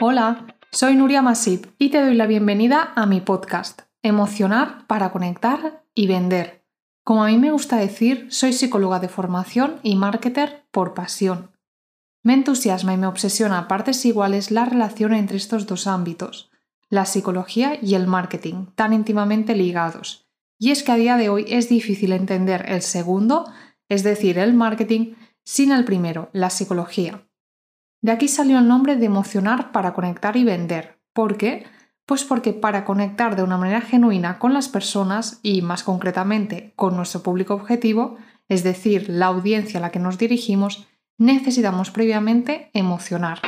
[0.00, 5.82] Hola, soy Nuria Masip y te doy la bienvenida a mi podcast, Emocionar para conectar
[5.92, 6.64] y vender.
[7.02, 11.50] Como a mí me gusta decir, soy psicóloga de formación y marketer por pasión.
[12.22, 16.52] Me entusiasma y me obsesiona a partes iguales la relación entre estos dos ámbitos,
[16.88, 20.28] la psicología y el marketing, tan íntimamente ligados.
[20.60, 23.46] Y es que a día de hoy es difícil entender el segundo,
[23.88, 27.27] es decir, el marketing, sin el primero, la psicología.
[28.00, 31.00] De aquí salió el nombre de emocionar para conectar y vender.
[31.12, 31.66] ¿Por qué?
[32.06, 36.96] Pues porque para conectar de una manera genuina con las personas y más concretamente con
[36.96, 38.16] nuestro público objetivo,
[38.48, 40.86] es decir, la audiencia a la que nos dirigimos,
[41.18, 43.40] necesitamos previamente emocionar.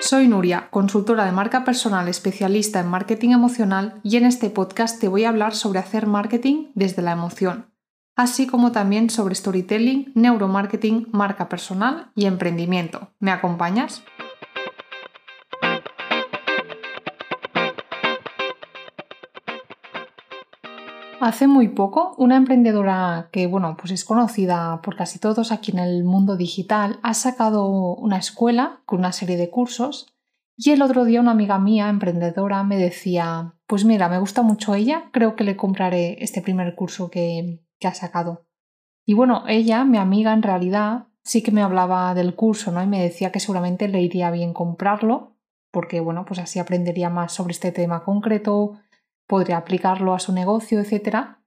[0.00, 5.08] Soy Nuria, consultora de marca personal especialista en marketing emocional y en este podcast te
[5.08, 7.71] voy a hablar sobre hacer marketing desde la emoción
[8.16, 13.10] así como también sobre storytelling, neuromarketing, marca personal y emprendimiento.
[13.18, 14.02] ¿Me acompañas?
[21.20, 25.78] Hace muy poco, una emprendedora que, bueno, pues es conocida por casi todos aquí en
[25.78, 30.12] el mundo digital, ha sacado una escuela con una serie de cursos
[30.56, 34.74] y el otro día una amiga mía, emprendedora, me decía, pues mira, me gusta mucho
[34.74, 38.46] ella, creo que le compraré este primer curso que, que ha sacado.
[39.04, 42.82] Y bueno, ella, mi amiga, en realidad sí que me hablaba del curso, ¿no?
[42.82, 45.36] Y me decía que seguramente le iría bien comprarlo,
[45.70, 48.78] porque bueno, pues así aprendería más sobre este tema concreto,
[49.26, 51.38] podría aplicarlo a su negocio, etc.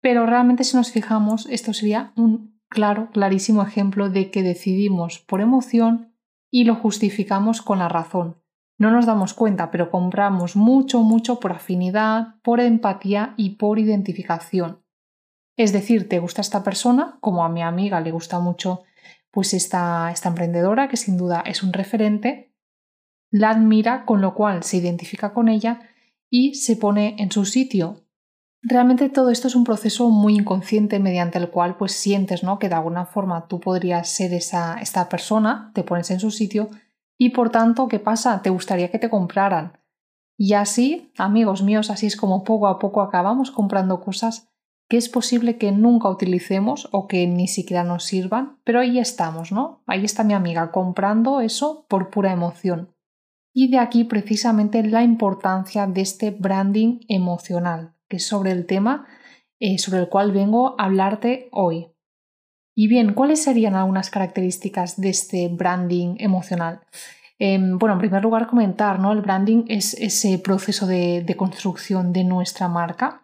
[0.00, 5.40] Pero realmente si nos fijamos, esto sería un claro, clarísimo ejemplo de que decidimos por
[5.40, 6.14] emoción
[6.50, 8.36] y lo justificamos con la razón.
[8.78, 14.81] No nos damos cuenta, pero compramos mucho, mucho por afinidad, por empatía y por identificación.
[15.56, 18.82] Es decir, te gusta esta persona, como a mi amiga le gusta mucho
[19.30, 22.54] pues esta, esta emprendedora, que sin duda es un referente,
[23.30, 25.80] la admira, con lo cual se identifica con ella
[26.30, 28.04] y se pone en su sitio.
[28.62, 32.58] Realmente todo esto es un proceso muy inconsciente mediante el cual pues sientes ¿no?
[32.58, 36.68] que de alguna forma tú podrías ser esa, esta persona, te pones en su sitio
[37.18, 38.42] y por tanto, ¿qué pasa?
[38.42, 39.78] Te gustaría que te compraran.
[40.38, 44.51] Y así, amigos míos, así es como poco a poco acabamos comprando cosas
[44.88, 49.52] que es posible que nunca utilicemos o que ni siquiera nos sirvan, pero ahí estamos,
[49.52, 49.82] ¿no?
[49.86, 52.94] Ahí está mi amiga comprando eso por pura emoción.
[53.54, 59.06] Y de aquí precisamente la importancia de este branding emocional, que es sobre el tema
[59.64, 61.86] eh, sobre el cual vengo a hablarte hoy.
[62.74, 66.80] Y bien, ¿cuáles serían algunas características de este branding emocional?
[67.38, 69.12] Em, bueno, en primer lugar, comentar, ¿no?
[69.12, 73.21] El branding es ese proceso de construcción de nuestra marca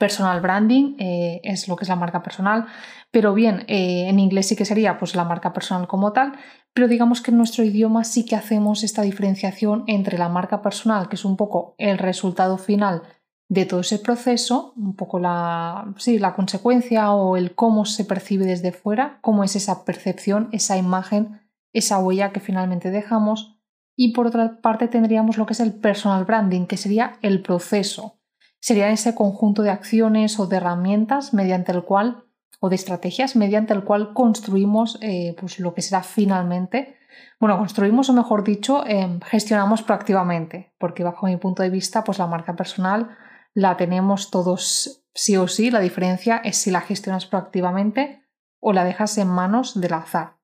[0.00, 2.66] personal branding eh, es lo que es la marca personal,
[3.10, 6.32] pero bien, eh, en inglés sí que sería pues la marca personal como tal,
[6.72, 11.10] pero digamos que en nuestro idioma sí que hacemos esta diferenciación entre la marca personal,
[11.10, 13.02] que es un poco el resultado final
[13.50, 18.46] de todo ese proceso, un poco la, sí, la consecuencia o el cómo se percibe
[18.46, 21.40] desde fuera, cómo es esa percepción, esa imagen,
[21.74, 23.58] esa huella que finalmente dejamos.
[23.96, 28.19] Y por otra parte tendríamos lo que es el personal branding, que sería el proceso,
[28.60, 32.24] sería ese conjunto de acciones o de herramientas mediante el cual
[32.60, 36.98] o de estrategias mediante el cual construimos eh, pues lo que será finalmente,
[37.40, 42.18] bueno, construimos o mejor dicho, em, gestionamos proactivamente, porque bajo mi punto de vista, pues
[42.18, 43.16] la marca personal
[43.54, 48.22] la tenemos todos sí o sí, la diferencia es si la gestionas proactivamente
[48.60, 50.36] o la dejas en manos del azar.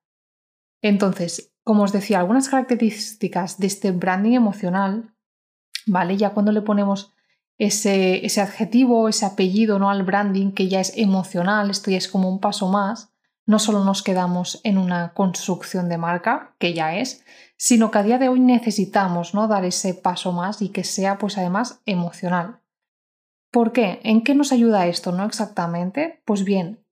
[0.81, 5.13] Entonces, como os decía, algunas características de este branding emocional,
[5.85, 6.17] ¿vale?
[6.17, 7.13] Ya cuando le ponemos
[7.57, 9.89] ese, ese adjetivo, ese apellido ¿no?
[9.89, 13.11] al branding que ya es emocional, esto ya es como un paso más,
[13.45, 17.23] no solo nos quedamos en una construcción de marca, que ya es,
[17.55, 19.47] sino que a día de hoy necesitamos ¿no?
[19.47, 22.59] dar ese paso más y que sea pues además emocional.
[23.51, 24.01] ¿Por qué?
[24.03, 25.11] ¿En qué nos ayuda esto?
[25.11, 26.21] ¿No exactamente?
[26.25, 26.83] Pues bien,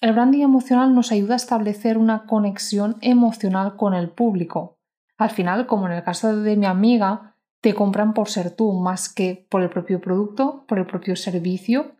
[0.00, 4.78] el branding emocional nos ayuda a establecer una conexión emocional con el público.
[5.16, 7.33] Al final, como en el caso de mi amiga,
[7.64, 11.92] te compran por ser tú más que por el propio producto, por el propio servicio.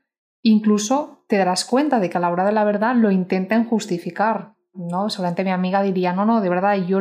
[0.43, 4.57] Incluso te darás cuenta de que a la hora de la verdad lo intentan justificar.
[4.75, 5.09] ¿no?
[5.09, 6.99] Seguramente mi amiga diría, no, no, de verdad, yo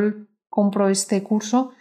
[0.48, 1.74] compro este curso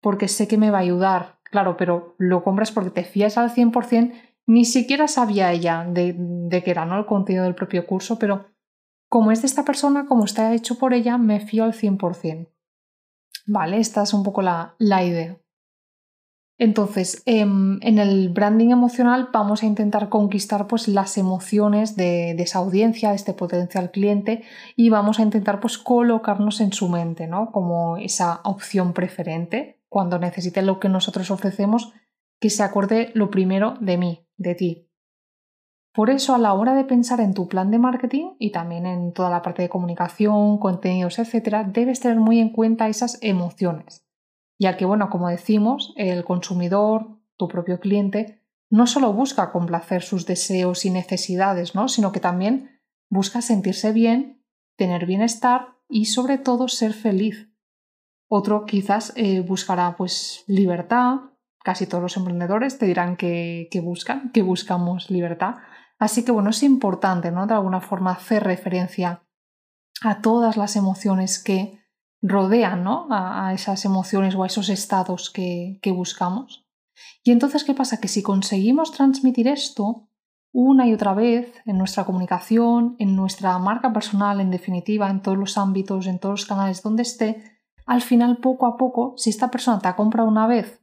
[0.00, 1.40] porque sé que me va a ayudar.
[1.42, 4.14] Claro, pero lo compras porque te fías al 100%,
[4.46, 6.96] ni siquiera sabía ella de, de qué era ¿no?
[6.96, 8.46] el contenido del propio curso, pero
[9.10, 12.48] como es de esta persona, como está hecho por ella, me fío al 100%.
[13.44, 15.36] Vale, esta es un poco la, la idea.
[16.60, 22.58] Entonces, em, en el branding emocional vamos a intentar conquistar pues, las emociones de, esa
[22.58, 24.42] audiencia, de este potencial cliente,
[24.76, 27.50] y vamos a intentar pues, colocarnos en su mente, ¿no?
[27.50, 31.94] Como esa opción preferente cuando necesite lo que nosotros ofrecemos,
[32.38, 34.90] que se acuerde lo primero de mí, de ti.
[35.94, 39.14] Por eso, a la hora de pensar en tu plan de marketing y también en
[39.14, 44.09] toda la parte de comunicación, contenidos, etcétera, debes tener muy en cuenta esas emociones
[44.60, 50.26] ya que, bueno, como decimos, el consumidor, tu propio cliente, no solo busca complacer sus
[50.26, 51.88] deseos y necesidades, ¿no?
[51.88, 52.78] sino que también
[53.08, 54.44] busca sentirse bien,
[54.76, 57.48] tener bienestar y sobre todo ser feliz.
[58.28, 61.16] Otro quizás eh, buscará pues libertad,
[61.64, 65.56] casi todos los emprendedores te dirán que, que, buscan, que buscamos libertad.
[65.98, 67.46] Así que bueno, es importante, ¿no?
[67.46, 69.24] De alguna forma hacer referencia
[70.02, 71.79] a todas las emociones que
[72.22, 73.06] rodean ¿no?
[73.10, 76.66] a, esas emociones o a esos estados que, que buscamos.
[77.24, 78.00] Y entonces, ¿qué pasa?
[78.00, 80.08] Que si conseguimos transmitir esto
[80.52, 85.38] una y otra vez en nuestra comunicación, en nuestra marca personal, en definitiva, en todos
[85.38, 89.50] los ámbitos, en todos los canales donde esté, al final, poco a poco, si esta
[89.50, 90.80] persona te ha comprado una vez,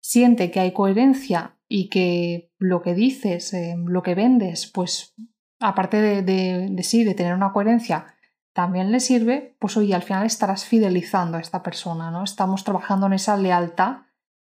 [0.00, 5.14] siente que hay coherencia y que lo que dices, eh, lo que vendes, pues
[5.60, 8.06] aparte de, de, de sí, de tener una coherencia,
[8.54, 12.22] también le sirve, pues oye, al final estarás fidelizando a esta persona, ¿no?
[12.22, 14.02] Estamos trabajando en esa lealtad,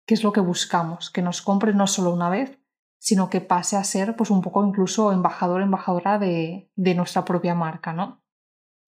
[0.06, 2.60] que es lo que buscamos, que nos compre no solo una vez,
[3.00, 7.94] sino que pase a ser pues un poco incluso embajador, embajadora de, nuestra propia marca,
[7.94, 8.24] ¿no?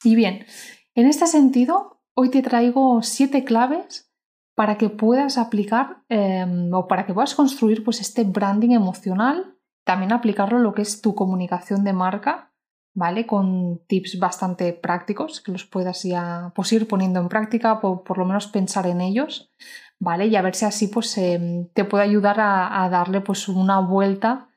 [0.04, 0.46] Y bien,
[0.94, 4.14] en este sentido, hoy te traigo siete claves
[4.56, 10.12] para que puedas aplicar em, o para que puedas construir pues este branding emocional, también
[10.12, 12.54] aplicarlo en lo que es tu comunicación de marca
[12.98, 13.28] ¿vale?
[13.28, 18.18] Con tips bastante prácticos que los puedas ya pues, ir poniendo en práctica, por, por
[18.18, 19.52] lo menos pensar en ellos,
[20.00, 20.26] ¿vale?
[20.26, 24.48] Y a ver si así pues, em, te puede ayudar a, darle pues, una vuelta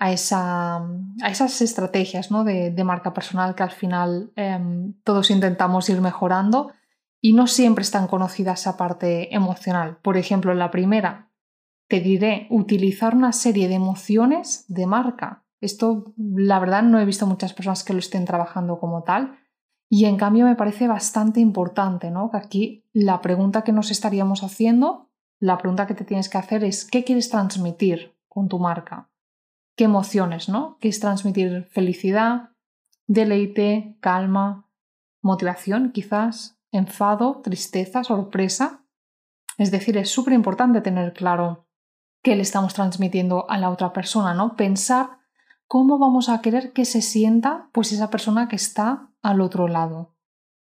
[0.00, 2.42] a, esa, a esas estrategias ¿no?
[2.42, 6.72] de, marca personal que al final em, todos intentamos ir mejorando
[7.20, 9.98] y no siempre es tan conocida esa parte emocional.
[10.02, 11.28] Por ejemplo, en la primera,
[11.86, 17.26] te diré utilizar una serie de emociones de marca esto, la verdad, no he visto
[17.26, 19.38] muchas personas que lo estén trabajando como tal.
[19.88, 22.30] Y en cambio me parece bastante importante, ¿no?
[22.30, 26.64] Que aquí la pregunta que nos estaríamos haciendo, la pregunta que te tienes que hacer
[26.64, 29.10] es ¿qué quieres transmitir con tu marca?
[29.76, 30.78] ¿Qué emociones, no?
[30.80, 32.50] ¿Quieres transmitir felicidad,
[33.06, 34.68] deleite, calma,
[35.20, 38.84] motivación, quizás, enfado, tristeza, sorpresa?
[39.58, 41.66] Es decir, es súper importante tener claro
[42.22, 44.56] qué le estamos transmitiendo a la otra persona, ¿no?
[44.56, 45.18] Pensar
[45.66, 50.14] ¿cómo vamos a querer que se sienta pues esa persona que está al otro lado?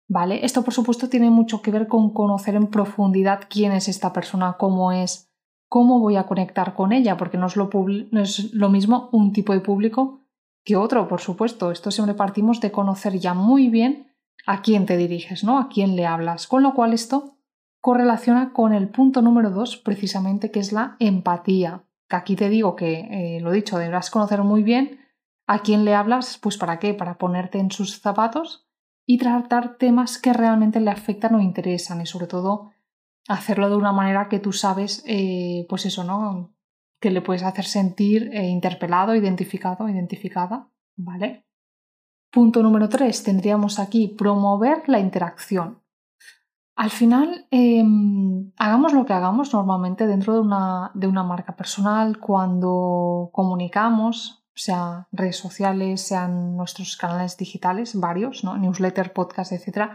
[0.08, 0.46] ¿Vale?
[0.46, 4.58] Esto por supuesto tiene mucho que ver con conocer en profundidad quién es esta persona,
[4.58, 5.32] cómo es,
[5.70, 7.70] cómo voy a conectar con ella, porque no es lo,
[8.12, 10.20] no es lo mismo un tipo de público
[10.66, 11.72] que otro, por supuesto.
[11.72, 14.14] Esto siempre partimos de conocer ya muy bien
[14.46, 15.60] a quién te diriges, ¿no?
[15.60, 16.48] A quién le hablas.
[16.48, 17.38] Con lo cual esto
[17.80, 22.76] correlaciona con el punto número dos, precisamente, que es la empatía que aquí te digo
[22.76, 25.00] que, eh, lo dicho, deberás conocer muy bien
[25.48, 28.68] a quién le hablas, pues para qué, para ponerte en sus zapatos
[29.08, 32.72] y tratar temas que realmente le afectan o interesan y sobre todo
[33.28, 36.54] hacerlo de una manera que tú sabes, eh, pues eso, ¿no?
[37.00, 41.46] Que le puedes hacer sentir eh, interpelado, identificado, identificada, ¿vale?
[42.30, 45.81] Punto número tres, tendríamos aquí promover la interacción.
[46.82, 52.18] Al final, em, hagamos lo que hagamos normalmente dentro de una, de una marca personal,
[52.18, 58.58] cuando comunicamos, sea redes sociales, sean nuestros canales digitales, varios, ¿no?
[58.58, 59.92] newsletter, podcast, etc.,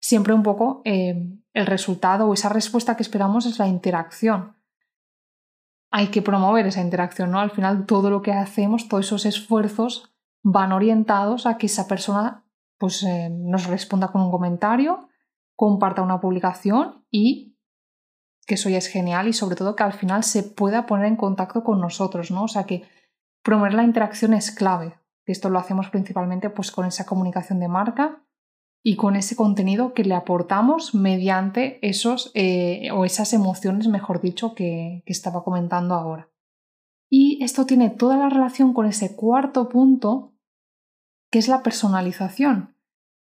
[0.00, 4.56] siempre un poco em, el resultado o esa respuesta que esperamos es la interacción.
[5.90, 7.40] Hay que promover esa interacción, ¿no?
[7.40, 12.42] Al final todo lo que hacemos, todos esos esfuerzos van orientados a que esa persona
[12.78, 15.10] pues, eh, nos responda con un comentario,
[15.56, 17.56] comparta una publicación y
[18.46, 21.16] que eso ya es genial y sobre todo que al final se pueda poner en
[21.16, 22.44] contacto con nosotros, ¿no?
[22.44, 22.84] O sea que
[23.42, 24.98] promover la interacción es clave.
[25.24, 28.24] Esto lo hacemos principalmente pues con esa comunicación de marca
[28.82, 34.54] y con ese contenido que le aportamos mediante esos eh, o esas emociones, mejor dicho,
[34.54, 36.28] que, que estaba comentando ahora.
[37.08, 40.34] Y esto tiene toda la relación con ese cuarto punto,
[41.30, 42.76] que es la personalización.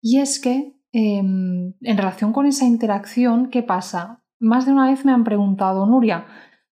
[0.01, 4.23] Y es que Em, en relación con esa interacción, ¿qué pasa?
[4.39, 6.27] Más de una vez me han preguntado, Nuria,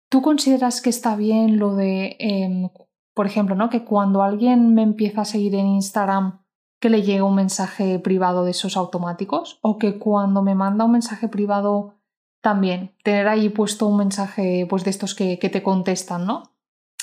[0.09, 2.69] ¿tú consideras que está bien lo de, em,
[3.15, 3.71] por ejemplo, ¿no?
[3.71, 6.43] que cuando alguien me empieza a seguir en Instagram,
[6.79, 9.57] que le llegue un mensaje privado de esos automáticos?
[9.63, 11.95] ¿O que cuando me manda un mensaje privado
[12.43, 16.43] también tener ahí puesto un mensaje pues de estos que, que te contestan, ¿no?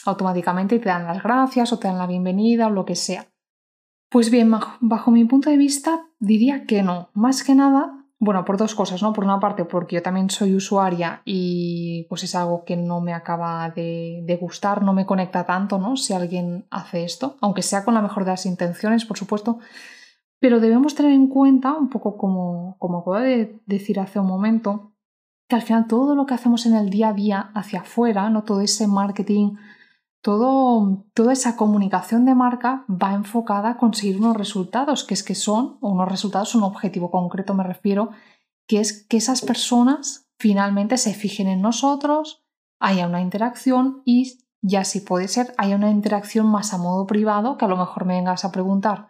[0.05, 3.27] Automáticamente y te dan las gracias o te dan la bienvenida o lo que sea.
[4.11, 4.51] Pues bien,
[4.81, 7.11] bajo mi punto de vista diría que no.
[7.13, 9.13] Más que nada, bueno, por dos cosas, ¿no?
[9.13, 13.13] Por una parte, porque yo también soy usuaria y pues es algo que no me
[13.13, 15.97] acaba de, gustar, no me conecta tanto, ¿no?
[15.97, 19.59] Si alguien hace esto, aunque sea con la mejor de las intenciones, por supuesto.
[20.41, 24.93] Pero debemos tener en cuenta, un poco como, como acabo de decir hace un momento,
[25.49, 28.43] que al final todo lo que hacemos en el día a día hacia afuera, ¿no?
[28.45, 29.57] Todo ese marketing
[30.21, 35.35] todo, toda esa comunicación de marca va enfocada a conseguir unos resultados, que es que
[35.35, 38.11] son, unos resultados, un objetivo concreto me refiero,
[38.67, 42.45] que es que esas personas finalmente se fijen en nosotros,
[42.81, 47.57] haya una interacción y ya si puede ser, haya una interacción más a modo privado,
[47.57, 49.09] que a lo mejor me vengas a preguntar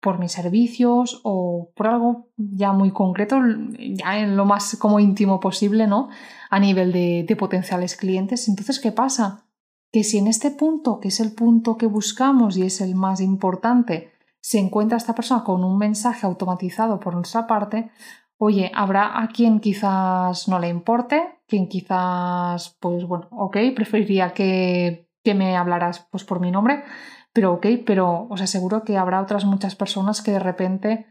[0.00, 3.38] por mis servicios o por algo ya muy concreto,
[3.78, 6.08] ya en lo más como íntimo posible, ¿no?
[6.50, 8.48] A nivel de, de potenciales clientes.
[8.48, 9.47] Entonces, ¿qué pasa?
[9.92, 13.20] Que si en este punto, que es el punto que buscamos y es el más
[13.20, 17.90] importante, se encuentra esta persona con un mensaje automatizado por nuestra parte,
[18.38, 25.10] oye, habrá a quien quizás no le importe, quien quizás, pues bueno, ok, preferiría que,
[25.24, 26.84] que me hablaras pues por mi nombre,
[27.32, 31.06] pero ok, pero os aseguro que habrá otras muchas personas que de repente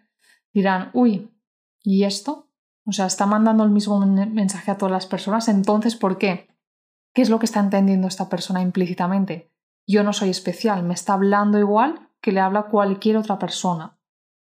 [0.53, 1.31] dirán, uy,
[1.84, 2.50] ¿y esto?
[2.86, 6.48] O sea, está mandando el mismo mensaje a todas las personas, entonces, ¿por qué?
[7.18, 9.52] ¿Qué es lo que está entendiendo esta persona implícitamente?
[9.88, 13.98] Yo no soy especial, me está hablando igual que le habla cualquier otra persona.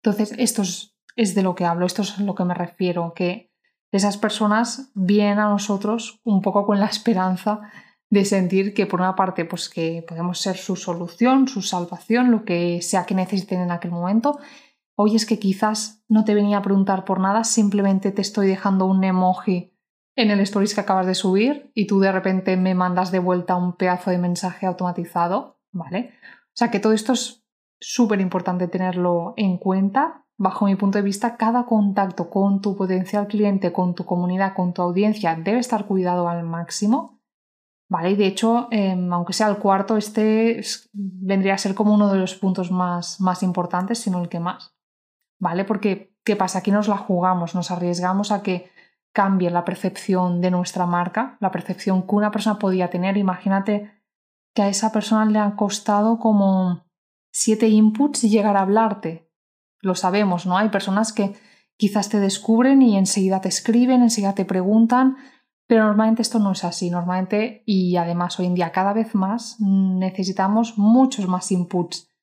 [0.02, 3.54] Entonces, esto es, de lo que hablo, esto es a lo que me refiero, que
[3.92, 7.62] esas personas vienen a nosotros un poco con la esperanza
[8.10, 12.46] de sentir que por una parte pues que podemos ser su solución, su salvación, lo
[12.46, 14.40] que sea que necesiten en aquel momento.
[14.96, 18.88] Hoy es que quizás no te venía a preguntar por nada, simplemente te estoy dejando
[18.88, 19.75] un emoji
[20.16, 23.56] en el stories que acabas de subir y tú de repente me mandas de vuelta
[23.56, 26.14] un pedazo de mensaje automatizado, ¿vale?
[26.24, 27.46] O sea que todo esto es
[27.80, 30.26] súper importante tenerlo en cuenta.
[30.38, 34.74] Bajo mi punto de vista, cada contacto con tu potencial cliente, con tu comunidad, con
[34.74, 37.22] tu audiencia debe estar cuidado al máximo.
[37.88, 38.12] ¿Vale?
[38.12, 40.60] Y de hecho, em, aunque sea el cuarto, este
[40.94, 44.74] vendría a ser como uno de los puntos más, más importantes, sino el que más.
[45.40, 45.66] ¿Vale?
[45.66, 46.60] Porque, ¿qué pasa?
[46.60, 48.72] Aquí nos la jugamos, nos arriesgamos a que
[49.16, 53.16] cambie la percepción de nuestra marca, la percepción que una persona podía tener.
[53.16, 53.90] Imagínate
[54.54, 56.86] que a esa persona le han costado como
[57.32, 59.32] siete inputs llegar a hablarte.
[59.80, 60.58] Lo sabemos, ¿no?
[60.58, 61.34] Hay personas que
[61.78, 65.16] quizás te descubren y enseguida te escriben, enseguida te preguntan,
[65.66, 66.90] pero normalmente esto no es así.
[66.90, 72.15] Normalmente, y además hoy en día cada vez más, necesitamos muchos más inputs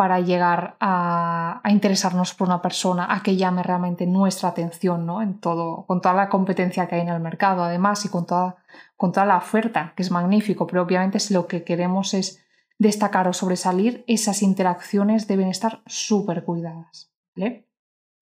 [0.00, 5.20] para llegar a, interesarnos por una persona, a que llame realmente nuestra atención, ¿no?
[5.20, 8.56] En todo, con toda la competencia que hay en el mercado, además, y con toda,
[8.96, 12.42] con toda la oferta, que es magnífico, pero obviamente si lo que queremos es
[12.78, 17.12] destacar o sobresalir, esas interacciones deben estar súper cuidadas.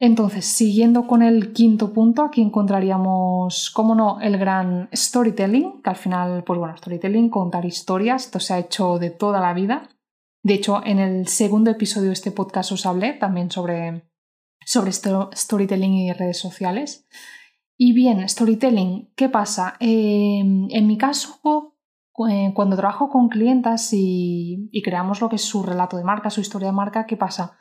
[0.00, 5.96] Entonces, siguiendo con el quinto punto, aquí encontraríamos, cómo no, el gran storytelling, que al
[5.96, 9.88] final, pues bueno, storytelling, contar historias, esto se ha hecho de toda la vida.
[10.42, 14.08] De hecho, en el segundo episodio de este podcast os hablé también sobre,
[14.64, 17.08] sobre storytelling y redes sociales.
[17.76, 19.74] Y bien, storytelling, ¿qué pasa?
[19.80, 21.76] Em, en mi caso,
[22.28, 26.30] eh, cuando trabajo con clientas y, y, creamos lo que es su relato de marca,
[26.30, 27.56] su historia de marca, ¿qué pasa?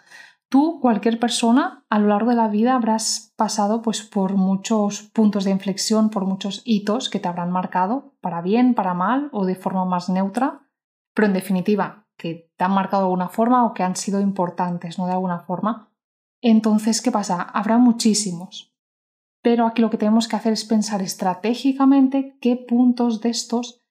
[0.50, 5.44] Tú, cualquier persona, a lo largo de la vida habrás pasado pues, por muchos puntos
[5.44, 9.56] de inflexión, por muchos hitos que te habrán marcado, para bien, para mal o de
[9.56, 10.62] forma más neutra.
[11.14, 14.98] Pero en definitiva, que te han marcado de alguna forma o que han sido importantes,
[14.98, 15.06] ¿no?
[15.06, 15.90] De alguna forma.
[16.42, 17.42] Entonces, ¿qué pasa?
[17.42, 18.74] Habrá muchísimos.
[19.42, 23.82] Pero aquí lo que tenemos que hacer es pensar estratégicamente qué puntos de estos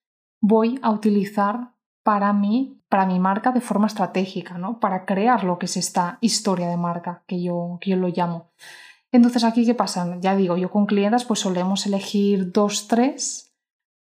[0.40, 4.80] voy a utilizar para mí, para mi marca de forma estratégica, ¿no?
[4.80, 8.50] Para crear lo que es esta historia de marca que yo, que yo lo llamo.
[9.12, 10.18] Entonces, aquí, ¿qué pasa?
[10.20, 13.55] Ya digo, yo con clientes pues solemos elegir dos, tres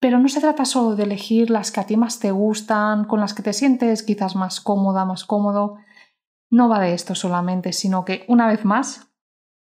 [0.03, 3.21] pero no se trata solo de elegir las que a ti más te gustan, con
[3.21, 5.77] las que te sientes quizás más cómoda, más cómodo.
[6.51, 9.13] No va de esto solamente, sino que, una vez más,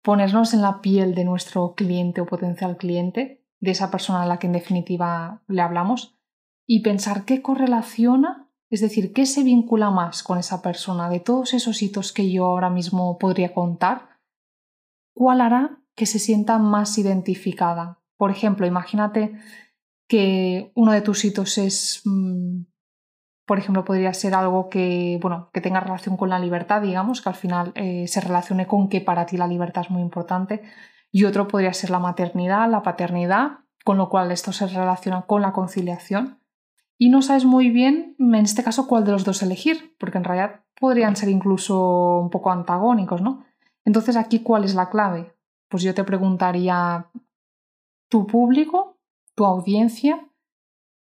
[0.02, 4.40] ponernos en la piel de nuestro cliente o potencial cliente, de esa persona a la
[4.40, 6.18] que en definitiva le hablamos,
[6.66, 11.54] y pensar qué correlaciona, es decir, qué se vincula más con esa persona de todos
[11.54, 14.22] esos hitos que yo ahora mismo podría contar,
[15.14, 18.00] cuál hará que se sienta más identificada.
[18.16, 19.38] Por ejemplo, imagínate
[20.14, 22.66] que uno de tus hitos es, mm,
[23.48, 27.30] por ejemplo, podría ser algo que, bueno, que tenga relación con la libertad, digamos, que
[27.30, 30.62] al final eh, se relacione con que para ti la libertad es muy importante.
[31.12, 35.42] Y otro podría ser la maternidad, la paternidad con lo cual esto se relaciona con
[35.42, 36.40] la conciliación.
[37.00, 40.26] Y no sabes muy bien, en este caso, cuál de los dos elegir, porque en
[40.26, 43.46] realidad podrían ser incluso un poco antagónicos, ¿no?
[43.84, 45.34] Entonces, aquí, ¿cuál es la clave?
[45.70, 47.08] Pues yo te preguntaría,
[48.10, 48.93] ¿tu público,
[49.36, 50.28] tu audiencia,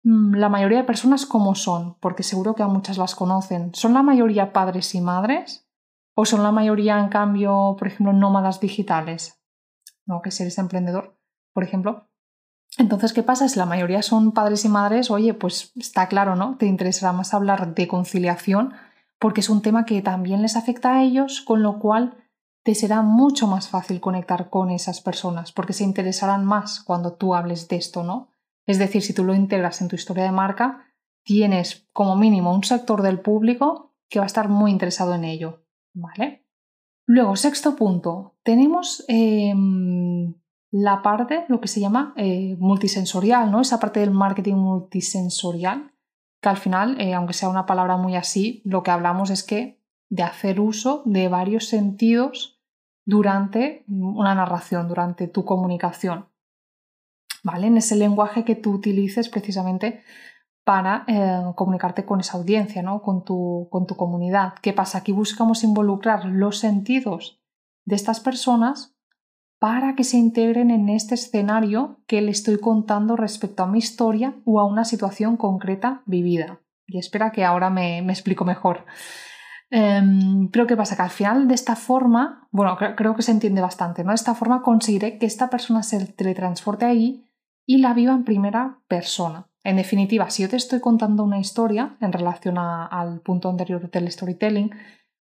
[0.04, 1.96] mm, la mayoría de personas cómo son?
[2.00, 3.74] Porque seguro que a muchas las conocen.
[3.74, 5.68] ¿Son la mayoría padres y madres?
[6.14, 9.42] ¿O son la mayoría, en cambio, por ejemplo, nómadas digitales?
[10.06, 10.22] ¿No?
[10.22, 11.18] Que si eres emprendedor,
[11.52, 12.08] por ejemplo.
[12.78, 13.48] Entonces, ¿qué pasa?
[13.48, 16.56] Si la mayoría son padres y madres, oye, pues está claro, ¿no?
[16.56, 18.74] Te interesará más hablar de conciliación
[19.18, 22.16] porque es un tema que también les afecta a ellos, con lo cual
[22.66, 27.36] te será mucho más fácil conectar con esas personas porque se interesarán más cuando tú
[27.36, 28.30] hables de esto, ¿no?
[28.66, 30.84] Es decir, si tú lo integras en tu historia de marca,
[31.22, 35.62] tienes como mínimo un sector del público que va a estar muy interesado en ello,
[35.94, 36.44] ¿vale?
[37.06, 40.34] Luego, sexto punto, tenemos em,
[40.72, 43.60] la parte, lo que se llama eh, multisensorial, ¿no?
[43.60, 45.92] Esa parte del marketing multisensorial,
[46.42, 49.80] que al final, eh, aunque sea una palabra muy así, lo que hablamos es que
[50.08, 52.54] de hacer uso de varios sentidos
[53.06, 56.26] durante una narración, durante tu comunicación.
[57.42, 57.68] ¿Vale?
[57.68, 60.02] En ese lenguaje que tú utilices precisamente
[60.64, 63.00] para eh, comunicarte con esa audiencia, ¿no?
[63.00, 64.54] con, tu, con tu comunidad.
[64.60, 64.98] ¿Qué pasa?
[64.98, 67.40] Aquí buscamos involucrar los sentidos
[67.84, 68.96] de estas personas
[69.60, 74.34] para que se integren en este escenario que le estoy contando respecto a mi historia
[74.44, 76.60] o a una situación concreta vivida.
[76.88, 78.84] Y espera que ahora me, me explico mejor.
[79.68, 80.96] Pero ¿qué pasa?
[80.96, 84.10] Que al final de esta forma, bueno, creo, que se entiende bastante, ¿no?
[84.10, 87.24] De esta forma conseguiré que esta persona se teletransporte ahí
[87.66, 89.48] y la viva en primera persona.
[89.64, 94.10] En definitiva, si yo te estoy contando una historia en relación al punto anterior del
[94.10, 94.70] storytelling,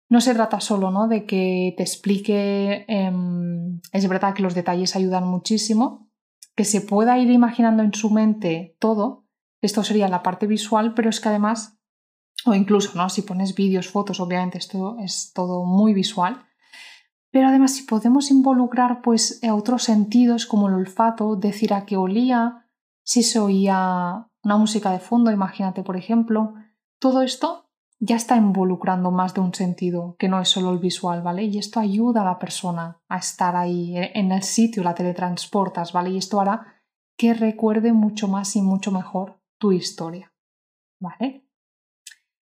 [0.10, 1.08] no se trata solo ¿no?
[1.08, 6.10] de que te explique, em, es verdad que los detalles ayudan muchísimo,
[6.56, 9.26] que se pueda ir imaginando en su mente todo,
[9.62, 11.81] esto sería la parte visual, pero es que además
[12.46, 13.10] o incluso, ¿no?
[13.10, 16.46] Si pones vídeos, fotos, obviamente esto es todo muy visual.
[17.32, 22.68] Pero además, si podemos involucrar pues otros sentidos como el olfato, decir a qué olía,
[23.04, 26.54] si se oía una música de fondo, imagínate, por ejemplo,
[27.00, 31.22] todo esto ya está involucrando más de un sentido que no es solo el visual,
[31.22, 31.44] ¿vale?
[31.44, 36.10] Y esto ayuda a la persona a estar ahí en el sitio, la teletransportas, ¿vale?
[36.10, 36.84] Y esto hará
[37.16, 40.34] que recuerde mucho más y mucho mejor tu historia,
[41.00, 41.48] ¿vale?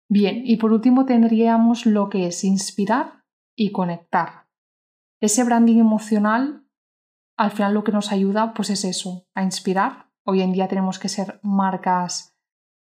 [0.07, 3.23] Bien, y por último tendríamos lo que es inspirar
[3.55, 4.47] y conectar.
[5.19, 6.65] Ese branding emocional,
[7.37, 10.11] al final lo que nos ayuda, pues es eso, a inspirar.
[10.23, 12.35] Hoy en día tenemos que ser marcas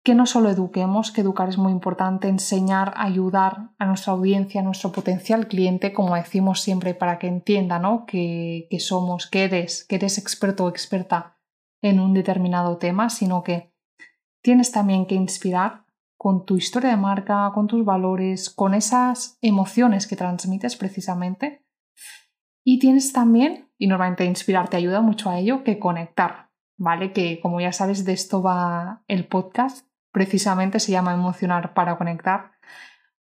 [0.03, 4.65] que no solo eduquemos, que educar es muy importante, enseñar, ayudar a nuestra audiencia, a
[4.65, 8.07] nuestro potencial cliente, como decimos siempre, para que entienda ¿no?
[8.07, 11.39] que, que somos, que eres, que eres experto o experta
[11.83, 13.75] en un determinado tema, sino que
[14.43, 15.80] tienes también que inspirar
[16.21, 21.65] con tu historia de marca, con tus valores, con esas emociones que transmites precisamente.
[22.63, 27.15] Y tienes también, y normalmente inspirar te ayuda mucho a ello, que conectar, ¿vale?
[27.15, 32.53] Que como ya sabes, de esto va el podcast, precisamente se llama Emocionar para Conectar,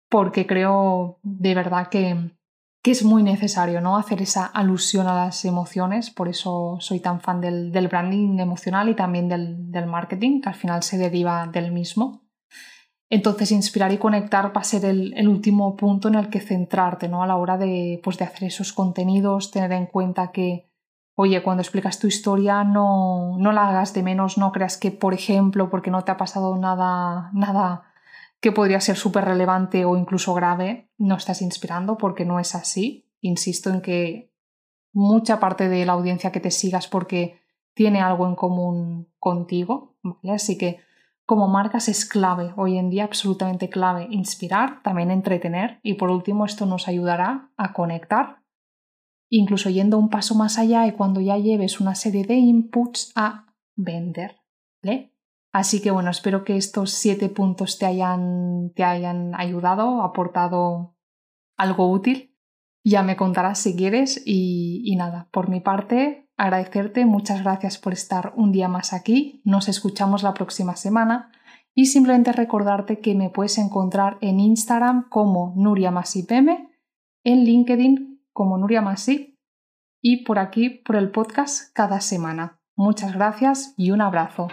[0.07, 2.37] porque creo de verdad que,
[2.83, 3.97] que es muy necesario ¿no?
[3.97, 8.95] hacer esa alusión a las emociones, por eso soy tan fan del, branding emocional y
[8.95, 12.24] también del marketing, que al final se deriva del mismo.
[13.09, 17.21] Entonces, inspirar y conectar va a ser el, último punto en el que centrarte, ¿no?
[17.21, 20.71] A la hora de, pues, de hacer esos contenidos, tener en cuenta que,
[21.15, 25.13] oye, cuando explicas tu historia no, no la hagas de menos, no creas que, por
[25.13, 27.83] ejemplo, porque no te ha pasado nada, nada
[28.39, 33.09] que podría ser súper relevante o incluso grave, no estás inspirando, porque no es así.
[33.21, 34.31] Insisto en que
[34.93, 37.41] mucha parte de la audiencia que te sigas porque
[37.73, 40.33] tiene algo en común contigo, ¿vale?
[40.33, 40.79] Así que
[41.25, 46.45] como marcas es clave, hoy en día absolutamente clave, inspirar, también entretener y por último
[46.45, 48.43] esto nos ayudará a conectar,
[49.29, 53.47] incluso yendo un paso más allá y cuando ya lleves una serie de inputs a
[53.75, 54.37] vender.
[55.51, 60.95] Así que bueno, espero que estos siete puntos te hayan, te hayan ayudado, aportado
[61.57, 62.35] algo útil.
[62.83, 67.93] Ya me contarás si quieres y, y nada, por mi parte agradecerte, muchas gracias por
[67.93, 71.31] estar un día más aquí, nos escuchamos la próxima semana
[71.73, 76.69] y simplemente recordarte que me puedes encontrar en Instagram como Nuria Masipeme,
[77.23, 79.35] en LinkedIn como Nuria Masip
[80.01, 82.59] y por aquí por el podcast cada semana.
[82.75, 84.47] Muchas gracias y un abrazo.